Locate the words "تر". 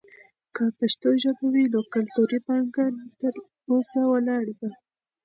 3.19-3.33